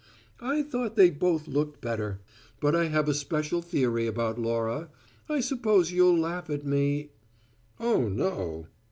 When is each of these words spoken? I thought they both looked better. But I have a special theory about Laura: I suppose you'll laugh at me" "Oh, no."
I 0.39 0.63
thought 0.63 0.95
they 0.95 1.11
both 1.11 1.47
looked 1.47 1.79
better. 1.79 2.21
But 2.59 2.75
I 2.75 2.85
have 2.85 3.07
a 3.07 3.13
special 3.13 3.61
theory 3.61 4.07
about 4.07 4.39
Laura: 4.39 4.89
I 5.29 5.41
suppose 5.41 5.91
you'll 5.91 6.17
laugh 6.17 6.49
at 6.49 6.65
me" 6.65 7.11
"Oh, 7.79 8.09
no." 8.09 8.65